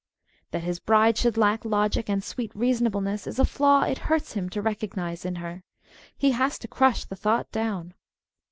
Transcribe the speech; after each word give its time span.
That 0.49 0.63
his 0.63 0.79
bride 0.79 1.15
should 1.15 1.37
lack 1.37 1.63
logic 1.63 2.09
and 2.09 2.23
sweet 2.23 2.51
reason 2.55 2.87
ableness 2.89 3.27
is 3.27 3.37
a 3.37 3.45
flaw 3.45 3.83
it 3.83 3.99
hurts 4.09 4.33
him 4.33 4.49
to 4.49 4.59
recognise 4.59 5.25
in 5.25 5.35
her. 5.35 5.61
He 6.17 6.31
has 6.31 6.57
to 6.57 6.67
crush 6.67 7.05
the 7.05 7.15
thought 7.15 7.51
down. 7.51 7.93